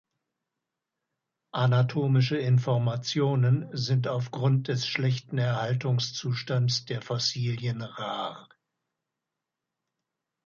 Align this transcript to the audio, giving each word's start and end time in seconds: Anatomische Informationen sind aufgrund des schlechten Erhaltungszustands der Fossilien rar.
Anatomische 1.53 2.37
Informationen 2.39 3.69
sind 3.71 4.07
aufgrund 4.07 4.67
des 4.67 4.87
schlechten 4.87 5.37
Erhaltungszustands 5.37 6.85
der 6.85 7.03
Fossilien 7.03 7.83
rar. 7.83 8.49